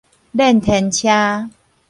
[0.33, 1.47] 輾天車